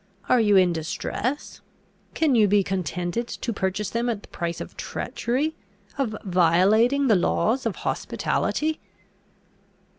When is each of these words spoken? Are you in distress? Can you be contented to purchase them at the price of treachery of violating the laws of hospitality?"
Are 0.27 0.39
you 0.39 0.55
in 0.57 0.73
distress? 0.73 1.61
Can 2.15 2.33
you 2.33 2.47
be 2.47 2.63
contented 2.63 3.27
to 3.27 3.53
purchase 3.53 3.91
them 3.91 4.09
at 4.09 4.23
the 4.23 4.29
price 4.29 4.59
of 4.59 4.75
treachery 4.75 5.53
of 5.95 6.15
violating 6.23 7.05
the 7.05 7.15
laws 7.15 7.67
of 7.67 7.75
hospitality?" 7.85 8.79